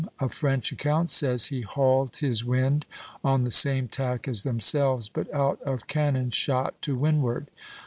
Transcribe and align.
a 0.19 0.27
French 0.27 0.71
account 0.71 1.11
says, 1.11 1.45
he 1.53 1.61
hauled 1.61 2.15
his 2.15 2.43
wind 2.43 2.87
on 3.23 3.43
the 3.43 3.51
same 3.51 3.87
tack 3.87 4.27
as 4.27 4.41
themselves, 4.41 5.07
but 5.07 5.31
out 5.31 5.61
of 5.61 5.85
cannon 5.85 6.31
shot 6.31 6.73
to 6.81 6.95
windward. 6.95 7.51